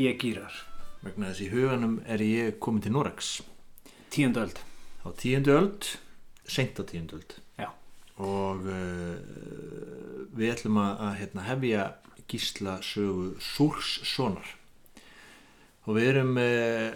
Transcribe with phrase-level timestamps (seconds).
[0.00, 0.54] Ég gýrar
[1.04, 3.42] vegna þess í huganum er ég komin til Norex
[4.08, 4.60] Tíundu öld.
[5.04, 5.88] Á tíundu öld
[6.48, 7.34] seint á tíundu öld.
[7.60, 7.68] Já.
[8.16, 9.20] og uh,
[10.32, 11.84] við ætlum að, að hérna, hefja
[12.24, 14.54] gísla sögu Súrssonar
[15.84, 16.88] og við erum uh,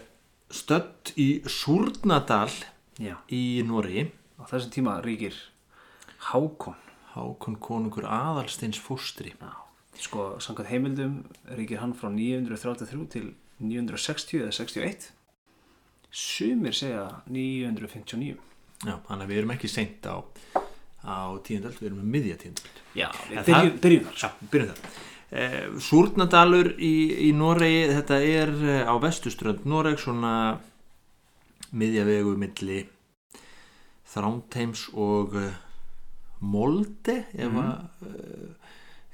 [0.49, 2.49] stödd í Súrnadal
[2.97, 3.19] Já.
[3.29, 4.09] í Nóri
[4.41, 5.37] Á þessum tíma ríkir
[6.33, 6.81] Hákon.
[7.13, 9.37] Hákon konungur aðalsteins fóstri.
[9.37, 9.66] Já
[10.01, 11.15] Sko, samkvæmt heimildum
[11.57, 13.31] ríkir hann frá 933 til
[13.65, 15.07] 960 eða 61
[16.13, 18.37] Sumir segja 959
[18.85, 20.17] Já, þannig að við erum ekki seint á,
[21.07, 24.31] á tíundu öld, við erum með miðja tíundu öld Já, við byrjum, byrjum þar Já,
[24.53, 24.83] byrjum.
[25.37, 26.93] Eh, Súrnadalur í,
[27.27, 30.35] í Noregi, þetta er eh, á vestuströnd Noreg, svona
[31.77, 32.83] miðjavegu milli
[34.07, 35.49] Þrándheims og uh,
[36.47, 37.57] Molde, ef, Mhm.
[37.59, 38.66] að, uh,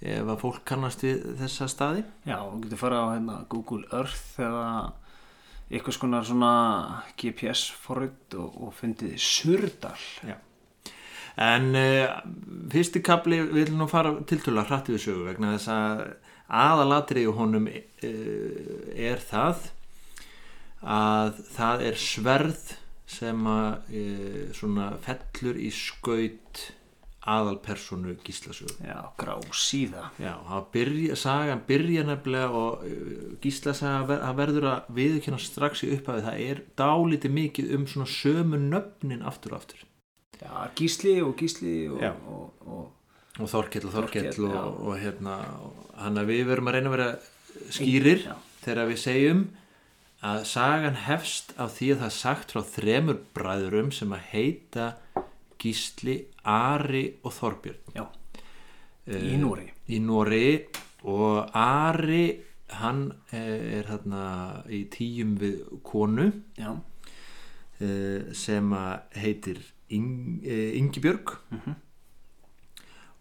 [0.03, 2.03] ef að fólk kannast við þessa staði.
[2.27, 4.67] Já, þú getur fara á hérna, Google Earth eða
[5.73, 6.55] eitthvað svona
[7.21, 10.01] GPS-forrið og, og fundið Surdal
[11.41, 12.19] En uh,
[12.73, 16.03] fyrsti kapli, við ætlum nú fara tiltölu hratt við sögu vegna þess að
[16.53, 17.79] aðalatri í honum uh,
[18.93, 19.71] er það
[20.83, 22.75] að það er sverð
[23.09, 26.67] sem að uh, svona fellur í skaut
[27.23, 28.75] aðalpersonu gíslasögu.
[28.83, 30.35] Já, grá síða Já,
[30.75, 36.43] byrja, sagan byrja nefnilega og uh, gíslasaga það verður að viðkjöna strax í upphafið það
[36.49, 39.87] er dálítið mikið um svona sömu nöfnin aftur og aftur.
[40.43, 42.87] Já, Gísli og Gísli og, og, og,
[43.39, 45.39] og Þorkell og Þorkell og, hérna
[46.03, 47.11] hann að við verum að reyna að vera
[47.71, 48.35] skýrir Já.
[48.65, 49.45] þegar við segjum
[50.23, 54.89] að sagan hefst af því að það er sagt frá þremur bræðurum sem að heita
[55.63, 57.95] Gísli, Ari og Þorbjörn.
[57.97, 58.07] Já,
[59.07, 60.63] Eh, í Núri í Nóri
[61.11, 62.39] og Ari
[62.79, 63.01] hann
[63.35, 66.77] eh, er hérna í tíum við konu Já,
[67.81, 68.71] eh, sem
[69.19, 69.59] heitir
[69.91, 71.35] Ing, eh, Ingibjörg.
[71.51, 71.75] Mhm.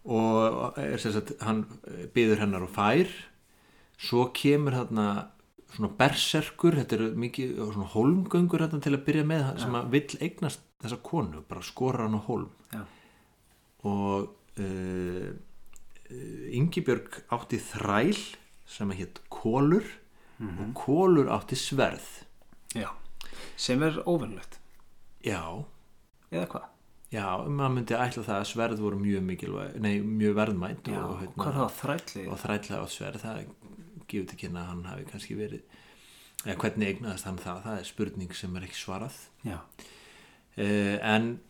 [0.04, 1.66] og er sem sagt hann
[2.14, 3.06] byður hennar og fær.
[3.98, 5.28] Svo kemur hérna
[5.76, 10.18] svona berserkur, þetta eru mikið svona hólmgöngur hérna til að byrja með sem að vill
[10.20, 12.82] eignast þessa konu bara skora hann á hólm Já.
[13.88, 15.30] og uh,
[16.52, 18.18] Ingibjörg átti þræl
[18.68, 19.86] sem að hétt Kólur
[20.42, 22.08] og Kólur átti sverð
[22.76, 22.90] já
[23.56, 24.58] sem er óvinnlegt
[25.22, 25.40] já,
[26.32, 26.68] eða hvað?
[27.12, 31.18] Já, maður myndi ætla það að sverð voru mjög mikilvæg, nei, mjög verðmænt Já, og,
[31.20, 32.22] hérna, hvað það þrætli?
[32.32, 33.40] og þrætla á sverð, það
[34.08, 35.76] gefur til kynna að hann hafi kannski verið,
[36.46, 39.18] eða hvernig eignaðist hann það, það er spurning sem er ekki svarað.
[39.44, 39.58] Já,
[40.56, 41.40] en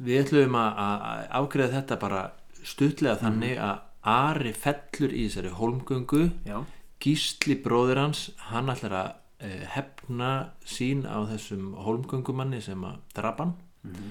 [0.00, 2.22] við ætlum að, afgreða þetta bara
[2.64, 3.22] stuttlega Mhm.
[3.24, 6.64] þannig að Ari fellur í þessari hólmgöngu, já,
[7.00, 9.10] Gísli bróðir hans, hann ætlar að
[9.44, 13.54] uh, hefna sín á þessum hólmgöngumanni sem að drapa hann
[13.84, 14.10] Mhm.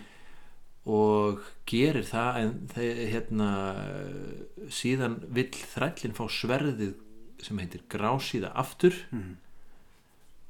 [0.87, 3.49] og gerir það en þeir, hérna,
[4.71, 6.93] síðan vill þrællin fá sverðið
[7.43, 9.35] sem heitir grásíða aftur Mhm.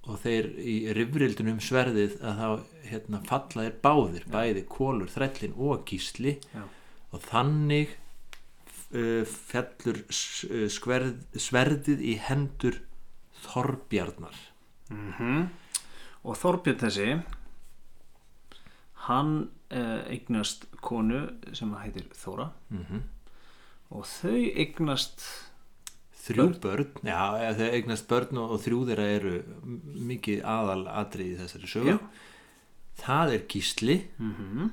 [0.08, 2.50] Og þeir í rifrildun um sverðið að þá
[2.88, 6.38] hérna, falla þeir báðir bæði kólur, þrællin og gísli.
[6.54, 6.64] Já.
[7.16, 7.94] og þannig
[8.92, 12.82] uh, fellur uh, skverð, sverðið í hendur
[13.48, 14.38] Þorbjarnar.
[14.92, 15.50] Mhm.
[16.24, 17.10] og Þorbjörn þessi
[19.08, 19.36] hann
[19.72, 22.52] uh, eignast konu sem heitir Þóra.
[22.72, 23.06] Mm
[23.94, 25.24] og þau eignast
[26.28, 29.34] þrjú börn, já, eða þau eignast börn og, og þrjú þeirra eru
[30.12, 31.98] mikið aðal atrið í þessari sögu Já.
[33.04, 34.70] það er Gísli mm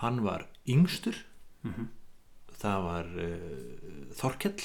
[0.00, 1.16] hann var yngstur
[1.62, 1.88] Mhm.
[2.60, 4.62] það var uh, Þorkell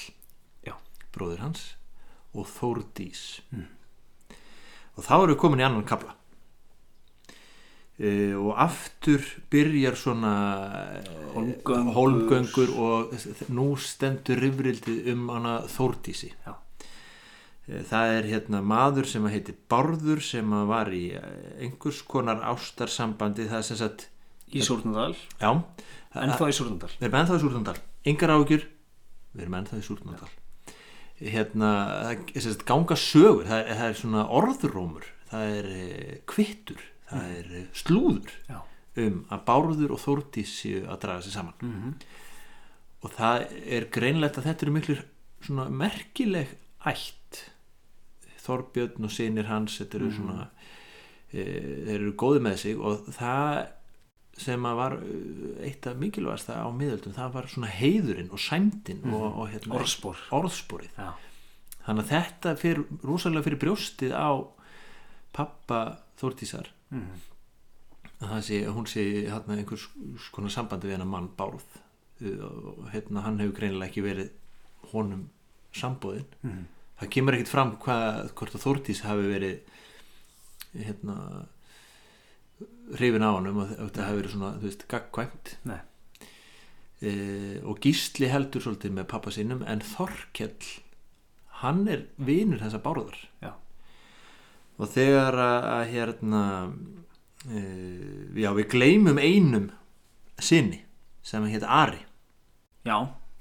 [0.63, 0.73] Já.
[1.11, 1.75] bróðir hans
[2.33, 3.65] og Þórdís Mm.
[4.95, 6.15] og þá erum við komin í annan kapla
[7.99, 10.33] uh, og aftur byrjar svona
[10.99, 11.93] uh, Hólmgöngur.
[11.95, 13.15] hólmgöngur og
[13.49, 16.31] nú stendur rifrildið um hana Þórdísi.
[16.45, 16.55] Já.
[17.65, 22.03] Eh, það er hérna maður sem að heitir Bárður sem að var í eh, einhvers
[22.05, 24.07] konar ástarsambandi það er sem sagt
[24.53, 28.67] í Súrnadal já, en þá í Súrnadal Við erum ennþá í Súrnandal Engar ágjur
[29.33, 30.29] Við erum ennþá í Súrnandal
[31.15, 31.71] Hérna,
[32.03, 33.45] það er sem sagt ganga sögur.
[33.47, 35.05] Það er, það er svona orðrómur.
[35.29, 38.59] Það er eh, kvittur það er eh, slúður Já.
[39.05, 41.59] um að Bárður og Þórdís séu að draga sig saman.
[41.61, 41.97] Mm
[43.05, 43.43] og það
[43.77, 44.95] er greinlegt að þetta eru miklu
[45.45, 46.55] svona merkileg
[46.89, 47.43] ætt.
[48.45, 50.43] Þorbjörn og sinir hans þetta eru svona
[51.33, 53.61] e, þeir eru góði með sig og það
[54.45, 59.05] sem að var eh, eitt af mikilvægasta á miðöldum það var svona heiðurinn og sæmdin
[59.07, 60.19] og, og hérna, Orðspor.
[60.35, 60.91] orðsporið.
[60.99, 61.13] Já.
[61.85, 64.29] þannig að þetta fyrir rosalega fyrir brjóstið á
[65.35, 65.79] pappa
[66.19, 67.23] Þórtísar mm.
[68.25, 69.87] að sé, hún sé hérna einhvers
[70.35, 71.65] konar sambandi við hennar mann Bárð
[72.21, 74.29] og hérna hann hefur greinilega ekki verið
[74.93, 75.25] honum
[75.75, 76.63] sambóðin Mm.
[77.01, 79.59] það kemur ekkert fram hvað, hvort að Þórtís hafi verið
[80.85, 81.17] hérna
[82.95, 85.79] hrifin á honum og þetta hafi verið svona, þú veist, gagkvæmt Nei.
[87.01, 87.11] e,
[87.65, 90.71] og Gísli heldur svolítið með pappa sínum en Þorkell
[91.63, 93.51] hann er vinur þessa bárðar Já.
[94.75, 96.43] Og þegar að, að hérna
[97.47, 97.61] e,
[98.41, 99.69] já, við gleymum einum
[100.39, 100.81] sinni
[101.25, 102.01] sem heit Ari
[102.85, 102.99] Já,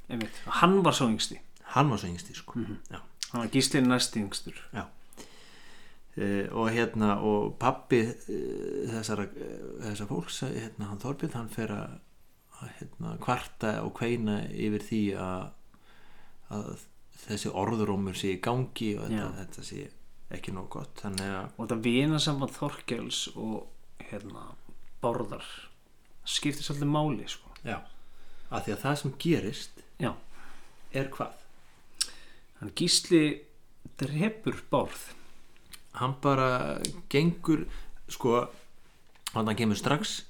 [0.08, 0.36] einmitt.
[0.60, 1.40] Hann var svo yngsti.
[1.74, 3.00] hann var svo yngsti sko Mm Já.
[3.32, 4.54] Hann var gíslinn næst yngstur.
[6.14, 11.72] Uh, og hérna og pappi uh, þessara, uh, þessara fólks hérna hann Þorbjörn hann fer
[11.74, 11.96] að
[12.78, 15.48] hérna, kvarta og kveina yfir því að,
[16.54, 16.68] að
[17.24, 19.32] þessi orðurómur sé í gangi og þetta, Já.
[19.40, 19.88] þetta sé
[20.30, 21.20] ekki nóg gott að
[21.58, 23.66] Og þetta vinasamband Þorkels og
[24.10, 24.46] hérna
[25.02, 25.44] Bárðar
[26.24, 27.50] skiptir svolítið máli, sko.
[27.64, 27.80] já.
[28.50, 30.12] að því að það sem gerist Já.
[30.92, 31.32] er hvað
[32.60, 33.42] Hann gísli
[34.00, 35.12] drepur Bárð.
[35.94, 36.80] hann bara
[37.10, 37.66] gengur
[38.08, 38.48] sko
[39.34, 40.24] hann kemur strax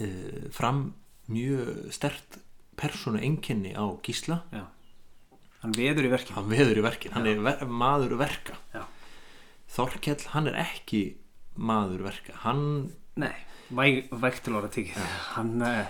[0.00, 0.94] uh, fram
[1.28, 2.38] mjög stert
[2.76, 4.64] persónu einkenni á gísla Já.
[5.62, 6.36] Hann veður í verkinu.
[6.38, 8.84] hann veður í verkin, hann er ver maður verka Já.
[9.74, 11.00] Þorkell, hann er ekki
[11.58, 13.34] maður verka hann, Nei,
[13.74, 15.00] væg, vægt til orða tikið.
[15.34, 15.88] Hann uh,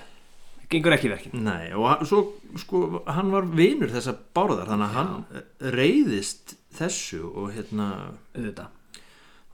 [0.72, 1.42] gengur ekki í verkinu.
[1.44, 2.22] nei, og hann, svo
[2.56, 7.90] sko, hann var vinur þessa bárðar þannig að hann reyðist þessu og hérna
[8.32, 8.72] Auðvitað.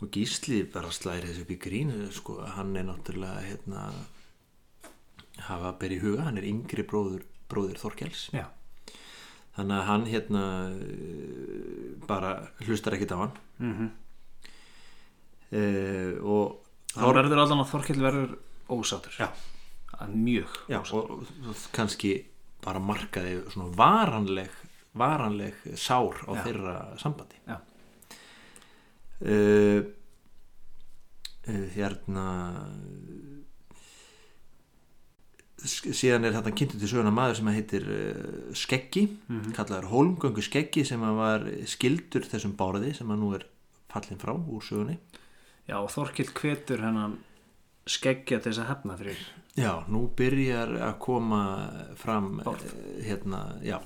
[0.00, 3.88] og Gísli bara slæri þessu upp í grínu sko, hann er náttúrulega hérna
[5.48, 8.46] hafa að bera í huga, hann er yngri bróður, bróður Þorkells Já.
[9.56, 10.44] Þannig að hann hérna
[12.08, 12.30] bara
[12.66, 13.90] hlustar ekkit á hann Mm
[15.54, 16.60] uh, og
[16.94, 18.34] Hann verður allan að Þorkell verður
[18.70, 19.14] ósátur.
[19.18, 19.28] Já.
[20.10, 21.10] Mjög Já, ósátur.
[21.10, 22.12] og, og kannski
[22.64, 24.50] bara markaði svona varanleg
[24.94, 26.42] varanleg sár á Já.
[26.46, 27.56] þeirra sambandi Já.
[29.26, 29.80] uh,
[31.50, 32.26] uh, hérna
[35.64, 39.52] síðan er þetta kynntu til söguna maður sem heitir uh, Skeggi Mhm.
[39.56, 43.46] kallaður Hólmgöngu Skeggi sem var skildur þessum bárði sem að nú er
[43.88, 44.98] fallin frá úr sögunni
[45.68, 47.18] Já, og Þorkell hvetur hennan
[47.88, 49.20] skeggja til þess að hefna fyrir.
[49.56, 51.40] Já, nú byrjar að koma
[51.96, 52.64] fram Bárð.
[52.68, 53.78] eh, hérna, já,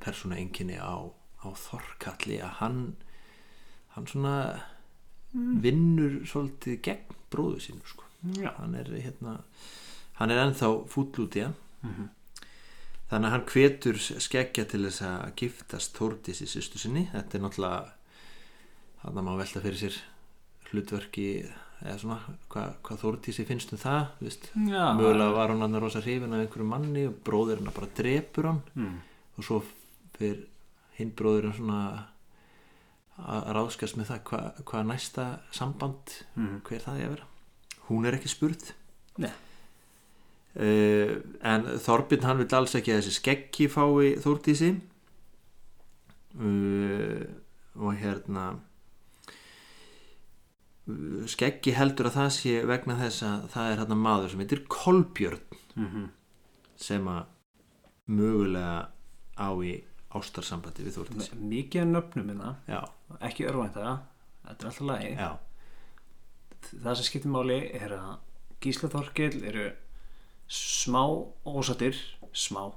[0.00, 0.94] persóna enginni á,
[1.42, 2.96] á Þorkalli að hann
[3.96, 4.60] hann svona
[5.34, 8.04] vinnur svolítið gegn bróðu sínu sko.
[8.58, 9.40] Hann er hérna
[10.18, 12.08] hann er ennþá fúll út í hann Mhm.
[13.10, 17.40] þannig að hann hvetur skeggja til þess að giftast Þórdís í sýstu sinni þetta er
[17.40, 17.92] náttúrulega
[19.04, 19.96] hann má velta fyrir sér
[20.72, 21.28] hlutverki
[21.84, 22.18] eða svona
[22.50, 24.06] hvað hva Þórdísi finnst um það
[24.98, 29.00] mögulega var hann rosa hrifin af einhverju manni og bróðir hann bara drepur hann Mm.
[29.38, 29.62] og svo
[30.18, 30.44] fyrir
[30.98, 32.06] hinn bróðurinn svona
[33.18, 36.60] að ráðskast með það hvað hva næsta samband Mm.
[36.64, 37.26] hver það er að vera
[37.88, 38.72] hún er ekki spurð
[39.18, 39.30] Nei.
[40.56, 41.12] Uh,
[41.52, 44.70] en Þorbjörn hann vil alls ekki að þessi skeggi fái Þórdísi.
[46.38, 47.24] Uh,
[47.78, 48.44] og hérna
[50.88, 54.64] uh, skeggi heldur að það sé vegna þess að það er hérna maður sem heitir
[54.70, 56.08] Kolbjörn Mm
[56.78, 57.24] sem að
[58.06, 58.88] mögulega
[59.34, 59.72] á í
[60.14, 61.36] ástarsambandi við Þórdísi.
[61.36, 62.80] Mikið af nöfnum minna, já,
[63.18, 63.96] ekki örvænta,
[64.46, 65.10] þetta er alltaf lagi.
[65.18, 65.30] já,
[66.68, 68.14] Það sem skiptir máli er að
[68.62, 69.66] Gísla Þorkell eru
[70.48, 71.02] smá
[71.46, 71.96] ósattir,
[72.32, 72.70] smá,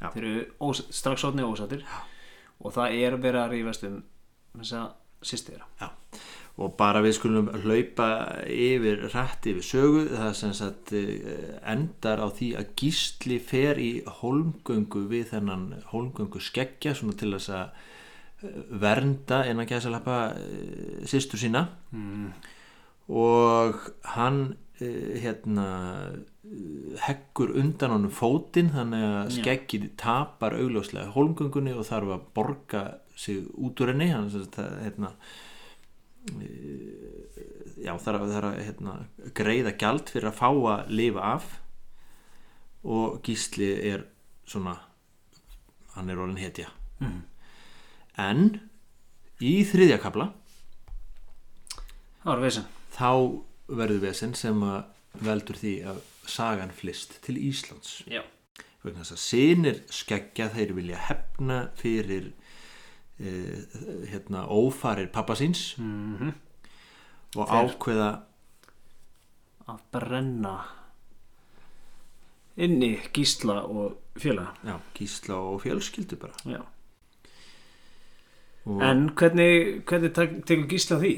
[0.00, 0.10] Já.
[0.12, 1.84] þeir eru ós, strax átni ósattir
[2.60, 4.00] og það er verið að rífast um
[4.58, 4.90] þess að
[5.24, 5.90] sýsti þeirra.
[6.56, 8.06] og bara við skulum hlaupa
[8.46, 13.88] yfir rætt yfir sögu það sem sagt eh, endar á því að gísli fer í
[14.20, 17.72] holmgöngu við þennan holmgöngu skeggja svona til þess að
[18.44, 20.18] eh, vernda innan gæsalappa
[21.10, 22.30] sýstur sína Mm.
[23.08, 23.74] og
[24.14, 25.64] hann hérna
[26.10, 32.82] uh, heggur undan honum fótinn þannig að skeggið tapar augljóslega hólmgöngunni og þarf að borga
[33.14, 35.12] sig út úr henni sagt að hérna
[36.32, 37.42] uh,
[37.84, 38.94] já þarf að, þarf að hérna,
[39.36, 41.46] greiða gjald fyrir að fá að lifa af
[42.84, 44.04] og gísli er
[44.44, 44.74] svona
[45.94, 46.70] hann er orðin hetja
[47.02, 47.24] Mm.
[48.22, 48.40] en
[49.42, 50.28] í þriðja kapla
[52.22, 52.68] Það var veisin.
[52.94, 53.08] þá
[53.68, 54.84] verður vesen sem að
[55.24, 58.02] veldur því að sagan flist til Íslands.
[58.84, 62.26] Vegna þess að sinir skeggja þeir vilja hefna fyrir
[63.20, 63.60] uh,
[64.10, 66.32] hérna, ófarir pappa síns mm
[67.34, 68.08] og Þeir- ákveða
[69.72, 70.52] að brenna
[72.62, 74.52] inni gísla og félaga.
[74.62, 76.36] Já, gísla og fjölskyldu bara.
[76.46, 76.60] Já.
[78.66, 81.14] og en hvernig, hvernig tek- tekur gísla því?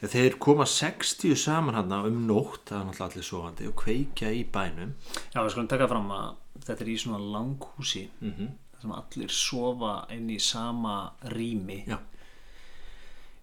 [0.00, 4.44] Þeir koma 60 saman hann um nótt það er náttúrulega allir sofandi og kveikja í
[4.52, 4.94] bænum.
[5.34, 6.30] Já, við skulum taka fram að
[6.66, 8.52] þetta er í svona langhúsi mm -hmm.
[8.72, 11.84] þar sem allir sofa inn í sama rými.
[11.86, 11.98] Já,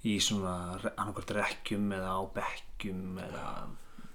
[0.04, 3.46] í svona annarkvært rekkjum eða á bekkjum eða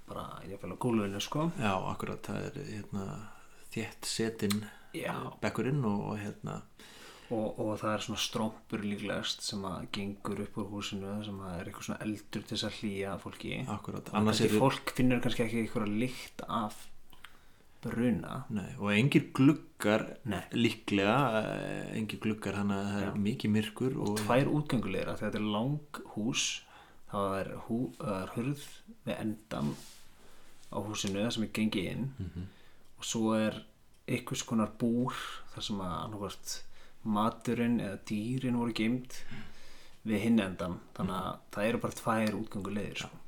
[0.07, 1.51] bara jafnvel á gólfinu sko.
[1.59, 3.05] Já, akkurat það er hérna,
[3.73, 4.65] þétt setin
[5.41, 6.61] bekkurinn og hérna
[7.33, 11.53] og, og það er svona strómpur líklegast sem að gengur upp úr húsinu sem að
[11.59, 15.45] er eitthvað svona eldur til þess að hlýja fólki og kannski eru fólk finnur kannski
[15.47, 16.81] ekki eitthvað lykt af
[17.83, 20.39] bruna nei, og engir gluggar Nei.
[20.55, 23.23] líklega eh, engir gluggar, þannig að það er Já.
[23.25, 26.45] mikið myrkur og tvær útgöngulegra þegar þetta er lang hús
[27.11, 28.63] þá er, hú, það er hurð
[29.03, 29.73] við endan
[30.73, 32.47] á húsinu sem er gengið inn Mhm.
[32.97, 33.59] og svo er
[34.07, 35.11] einhvers konar búr
[35.53, 36.55] þar sem að annarkvært
[37.03, 39.17] maturinn eða dýrin voru geimt
[40.07, 43.19] við hinn endan þannig að það eru bara tvær útgöngulegir sko.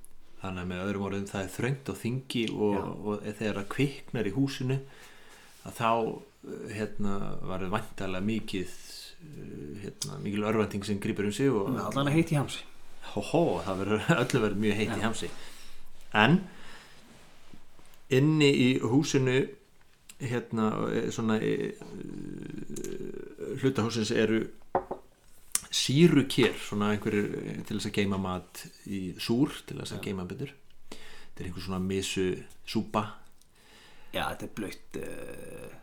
[0.41, 4.29] þannig að með öðrum orðum það er þröngt og þingi og, og þegar það kviknar
[4.29, 4.79] í húsinu
[5.65, 7.17] að þá eh, hérna,
[7.49, 8.73] var vantarlega mikið
[9.25, 12.65] eh, hérna, mikil örvending sem grýpur um sig og allan að heiti hamsi.
[13.13, 15.31] Hó hó, það verður öllu verður mjög heitt í hamsi.
[16.15, 16.41] En
[18.13, 19.39] inni í húsinu
[20.21, 20.69] hérna
[21.11, 21.39] svona
[23.61, 24.43] hlutahúsins eru
[25.75, 30.27] sírukér svona einhverjir eh, til þess að geima mat í súr til þess að geima
[30.29, 30.53] betur.
[30.89, 32.27] Þetta er einhver svona misu
[32.63, 33.07] súpa.
[34.15, 35.73] Já þetta er blöytt uh,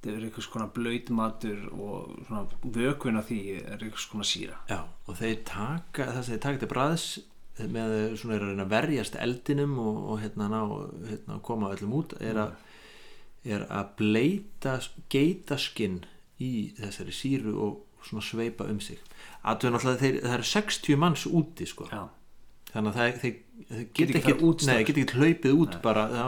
[0.00, 4.56] þetta er einhvers konar blöyt matur og svona vökun af því er einhvers konar síra.
[4.70, 7.08] Já, og þeir taka það sem þeir taka til bræðs
[7.60, 10.60] með að svona er að reyna að verjast eldinum og, og hérna ná
[11.10, 12.54] hérna, að koma öllum út er að,
[13.44, 14.78] er að bleita
[15.12, 16.00] geitaskinn
[16.40, 18.98] í þessari síru og svona sveipa um sig.
[19.44, 19.66] Það
[20.34, 21.88] eru 60 manns úti sko.
[21.92, 22.06] já.
[22.70, 26.04] Þannig að það, þeir, þeir Geta geta ekki út nei, geta ekki hlaupið út bara
[26.12, 26.26] þá,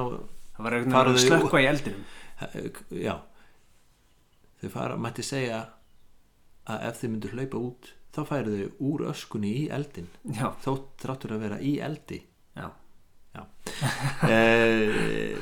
[0.56, 2.04] það var einhvern Fara veginn að þau- slökka í eldinum.
[2.98, 3.14] Já.
[4.62, 5.60] Þau fara, mætti segja
[6.72, 10.90] að ef þau myndu hlaupa út þá færu þau úr öskunni í eldin já, þótt
[11.04, 12.18] þráttur að vera í eldi.
[12.58, 12.68] Já,
[14.28, 15.38] eh,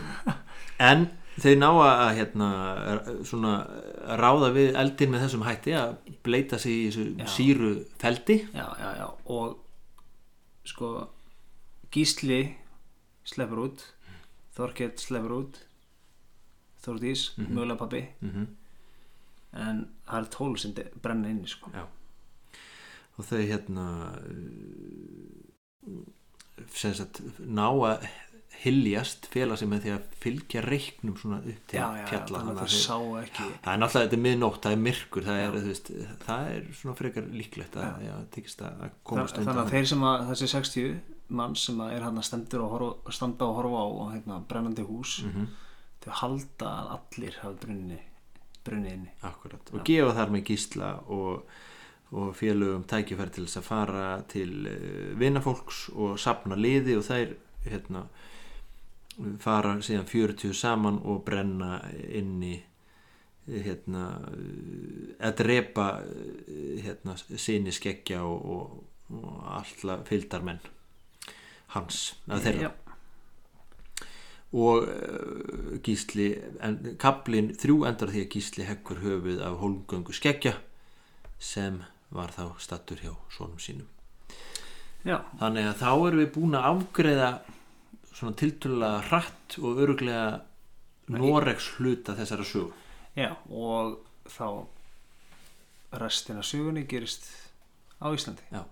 [0.79, 1.09] en
[1.41, 2.49] þau ná að hérna,
[3.25, 3.53] svona,
[4.21, 7.27] ráða við eldin með þessum hætti að bleita sig í þessu Já.
[7.35, 7.71] síru
[8.03, 9.07] feldi já, já, já
[9.37, 9.59] og
[10.65, 10.91] sko
[11.91, 12.57] Gísli
[13.25, 13.87] sleppur út
[14.55, 15.59] Þorkett sleppur út
[16.81, 17.55] Þórdís, Mhm.
[17.55, 18.47] mögulega pappi mm -hmm.
[19.53, 21.71] en það er tól sem brenna inni sko.
[23.19, 23.87] Og þau hérna
[26.75, 28.07] sem sagt ná að
[28.61, 32.53] hyljast fela sig með því að fylgja reiknum svona upp til já, já, fjalla þannig
[32.53, 35.41] að það að sá ekki það er náttúrulega, þetta er miðnótt, það er myrkur það
[35.45, 35.91] er, veist,
[36.27, 38.13] það er svona frekar líklegt að, já,
[38.67, 40.93] að komast þannig að þeir sem að þessi 60
[41.41, 45.21] mann sem að er hann að horfa, standa og horfa á og, hérna, brennandi hús
[45.25, 45.51] mm
[46.01, 47.99] þau halda að allir hafa brunni
[48.65, 49.11] brunni inni.
[49.25, 51.47] Akkurat, og gefa þar með gísla og,
[52.13, 57.35] og félögum tækifæri til þess að fara til uh, vinafólks og sapna liði og þær
[57.65, 58.05] hérna,
[59.43, 62.57] fara síðan 40 saman og brenna inni
[63.51, 70.61] hérna, eh, að drepa eh, hérna, sinni skeggja og, og, og alltaf fylgdarmenn
[71.75, 72.69] hans, að þeirra.
[72.69, 72.91] Já,
[74.51, 80.57] og uh, Gísli en, kaplin þrjú endar því að Gísli heggur höfuð af hólmgöngu skeggja
[81.39, 81.79] sem
[82.11, 83.87] var þá stattur hjá svonum sínum.
[85.07, 87.29] Já, þannig að þá erum við búin að afgreða
[88.21, 90.43] svona tiltölulega hratt og öruglega
[91.11, 92.71] Noregs hluta þessara sög
[93.19, 93.97] já og
[94.31, 94.67] þá
[95.99, 97.27] restina sögunni gerist
[97.99, 98.63] á Íslandi Já.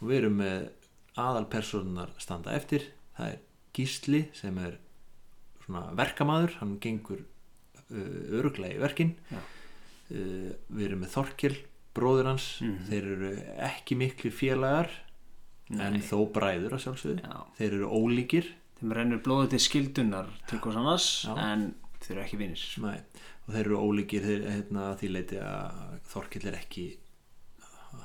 [0.00, 0.68] og við erum með
[1.20, 2.86] aðalpersonar standa eftir
[3.18, 3.42] það er
[3.76, 4.78] Gísli sem er
[5.66, 9.40] svona verkamaður hann gengur uh, öruglega í verkin Já.
[9.42, 11.56] uh, við erum með Þorkil
[11.96, 12.80] bróður hans, Mhm.
[12.90, 13.28] þeir eru
[13.64, 14.90] ekki miklu félagar
[15.72, 16.02] en Nei.
[16.04, 20.78] þó bræður að sjálfsögðu já, þeir eru ólíkir þeim rennur blóðið til skildunar til hvers
[20.80, 21.34] annars Já.
[21.46, 21.68] en
[22.02, 22.64] þeir eru ekki vinir.
[22.84, 22.98] Nei.
[23.46, 26.86] og þeir eru ólíkir þeir, hérna, því leiti að Þorkil er ekki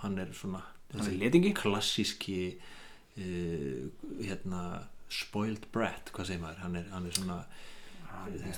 [0.02, 3.84] hann er svona hann er klassíski uh,
[4.22, 4.64] hérna
[5.12, 6.62] spoiled brat, hvað segir maður?
[6.64, 7.40] Hann er, hann er svona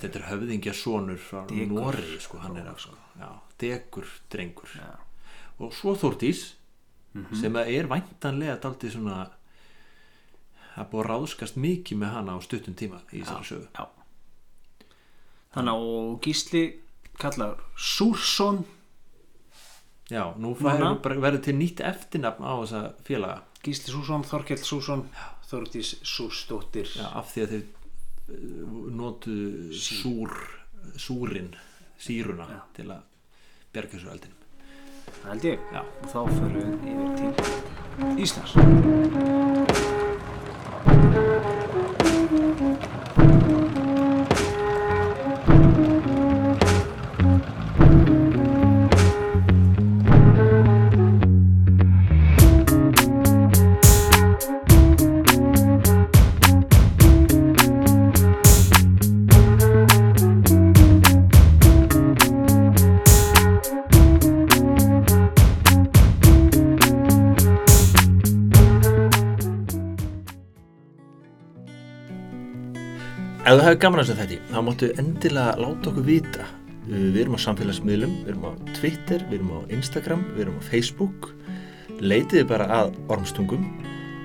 [0.03, 1.43] þetta er höfðingja sonur frá.
[1.49, 3.29] Noregi sko, hann er sko, já,
[3.61, 4.73] degur drengur.
[4.77, 4.91] Já,
[5.61, 6.51] og svo Þórdís
[7.37, 9.17] sem að er væntanlega daldið svona
[10.75, 13.67] að búið að ráðskast mikið með hana á stuttum tíma í þessari sögu.
[13.73, 13.85] Já.
[15.53, 16.63] Þannig að og Gísli
[17.21, 18.63] kallar Súrsson.
[20.11, 23.43] Já, nú verður til nýtt eftirnafn á þessa félaga.
[23.63, 25.05] Gísli Súrsson, Þorkell Súrsson
[25.47, 26.89] Þórdís Súrsdóttir.
[26.97, 29.37] Já, af því að þeir uh, notu
[29.77, 30.33] súr
[30.99, 31.53] súrin,
[32.01, 33.05] síruna til að
[33.73, 34.39] bjarga þessu eldinum.
[35.21, 35.65] Það held ég.
[35.71, 35.81] Já.
[35.83, 39.92] og þá förum við yfir til Íslands
[73.53, 76.45] Ef þú hefur gaman að þetta þá máttu endilega láta okkur vita.
[76.87, 80.63] Við erum á samfélagsmiðlum, við erum á Twitter, við erum á Instagram, við erum á
[80.71, 81.27] Facebook.
[82.01, 83.67] Leitiði bara að ormstungum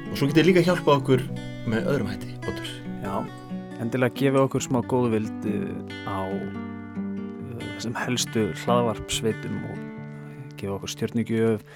[0.09, 1.27] og svo getið líka hjálpa okkur
[1.69, 2.73] með öðrum hætti, Bóttur
[3.05, 3.21] Já,
[3.85, 5.47] endilega gefið okkur smá góðu vild
[6.09, 9.87] á uh, þessum helstu hlaðvarpsveitum og
[10.57, 11.71] gefið okkur stjörnugjöf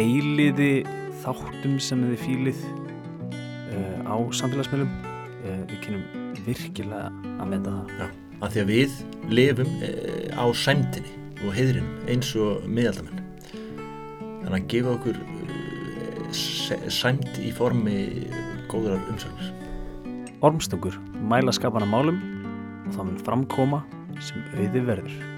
[0.00, 0.72] deiliði
[1.20, 5.00] þáttum sem þið fílið uh, á samfélagsmiðlum.
[5.44, 7.92] Við kynum virkilega að meta það.
[7.98, 8.06] Já,
[8.40, 8.96] af því að við
[9.34, 9.90] lifum e,
[10.36, 13.20] á sæmdini og heiðrinum eins og miðaldamenn.
[14.44, 17.98] Þannig að gefa okkur e, sæmd í formi
[18.72, 19.52] góðrar umsögnar.
[20.44, 22.20] Ormstungur, mæla skapana málum
[22.84, 23.84] og það mun framkoma
[24.22, 25.33] sem auði verður